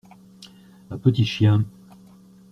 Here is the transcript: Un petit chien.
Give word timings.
Un 0.89 0.97
petit 0.97 1.25
chien. 1.27 1.63